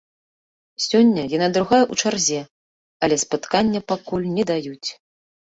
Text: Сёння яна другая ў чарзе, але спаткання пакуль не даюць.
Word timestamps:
Сёння 0.85 1.21
яна 1.37 1.49
другая 1.57 1.79
ў 1.91 1.95
чарзе, 2.03 2.41
але 3.09 3.15
спаткання 3.25 3.79
пакуль 3.93 4.27
не 4.39 4.43
даюць. 4.55 4.89